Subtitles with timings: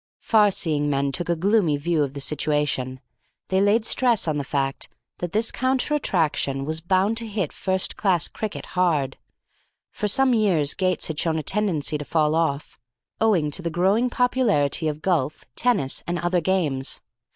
[0.23, 3.01] Far seeing men took a gloomy view of the situation.
[3.49, 4.89] They laid stress on the fact
[5.19, 9.17] that this counter attraction was bound to hit first class cricket hard.
[9.91, 12.79] For some years gates had shown a tendency to fall off,
[13.19, 16.99] owing to the growing popularity of golf, tennis, and other games.